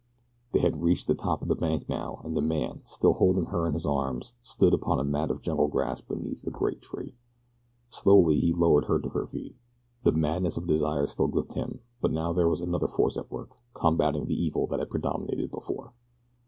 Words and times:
They 0.51 0.61
had 0.61 0.81
reached 0.81 1.05
the 1.05 1.13
top 1.13 1.43
of 1.43 1.47
the 1.47 1.53
bank, 1.55 1.87
now, 1.87 2.21
and 2.23 2.35
the 2.35 2.41
man, 2.41 2.81
still 2.85 3.13
holding 3.13 3.45
her 3.45 3.67
in 3.67 3.75
his 3.75 3.85
arms, 3.85 4.33
stood 4.41 4.73
upon 4.73 4.99
a 4.99 5.03
mat 5.03 5.29
of 5.29 5.43
jungle 5.43 5.67
grass 5.67 6.01
beneath 6.01 6.43
a 6.47 6.49
great 6.49 6.81
tree. 6.81 7.13
Slowly 7.91 8.39
he 8.39 8.51
lowered 8.51 8.85
her 8.85 8.99
to 8.99 9.09
her 9.09 9.27
feet. 9.27 9.55
The 10.01 10.11
madness 10.11 10.57
of 10.57 10.65
desire 10.65 11.05
still 11.05 11.27
gripped 11.27 11.53
him; 11.53 11.81
but 12.01 12.11
now 12.11 12.33
there 12.33 12.49
was 12.49 12.61
another 12.61 12.87
force 12.87 13.15
at 13.15 13.29
work 13.29 13.51
combating 13.75 14.25
the 14.25 14.33
evil 14.43 14.65
that 14.69 14.79
had 14.79 14.89
predominated 14.89 15.51
before. 15.51 15.93